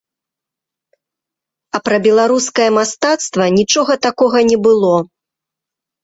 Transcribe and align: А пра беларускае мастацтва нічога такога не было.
А 1.79 1.81
пра 1.89 1.97
беларускае 2.07 2.65
мастацтва 2.77 3.45
нічога 3.59 3.97
такога 4.05 4.37
не 4.49 4.57
было. 4.69 4.95